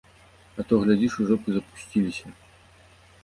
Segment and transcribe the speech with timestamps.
[0.61, 2.25] А то, глядзіш, ужо б і запусціліся.